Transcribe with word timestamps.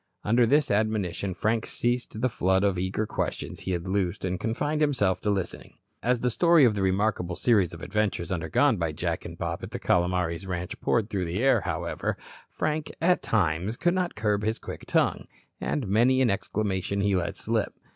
Under 0.23 0.47
this 0.47 0.71
admonition 0.71 1.35
Frank 1.35 1.67
ceased 1.67 2.21
the 2.21 2.27
flood 2.27 2.63
of 2.63 2.79
eager 2.79 3.05
questions 3.05 3.59
he 3.59 3.71
had 3.73 3.87
loosed 3.87 4.25
and 4.25 4.39
confined 4.39 4.81
himself 4.81 5.21
to 5.21 5.29
listening. 5.29 5.75
As 6.01 6.21
the 6.21 6.31
story 6.31 6.65
of 6.65 6.73
the 6.73 6.81
remarkable 6.81 7.35
series 7.35 7.71
of 7.71 7.81
adventures 7.83 8.31
undergone 8.31 8.77
by 8.77 8.93
Jack 8.93 9.25
and 9.25 9.37
Bob 9.37 9.59
at 9.61 9.69
the 9.69 9.77
Calomares 9.79 10.47
ranch 10.47 10.81
poured 10.81 11.11
through 11.11 11.25
the 11.25 11.43
air, 11.43 11.61
however, 11.61 12.17
Frank, 12.49 12.91
at 12.99 13.21
times, 13.21 13.77
could 13.77 13.93
not 13.93 14.15
curb 14.15 14.41
his 14.43 14.57
quick 14.57 14.85
tongue, 14.87 15.27
and 15.59 15.87
many 15.87 16.19
an 16.19 16.31
exclamation 16.31 17.01
he 17.01 17.15
let 17.15 17.37
slip. 17.37 17.71